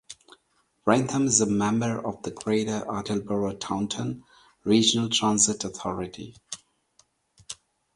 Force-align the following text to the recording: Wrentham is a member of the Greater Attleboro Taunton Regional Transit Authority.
Wrentham 0.83 1.27
is 1.27 1.41
a 1.41 1.45
member 1.45 2.03
of 2.03 2.23
the 2.23 2.31
Greater 2.31 2.83
Attleboro 2.91 3.53
Taunton 3.53 4.23
Regional 4.63 5.11
Transit 5.11 5.63
Authority. 5.63 6.33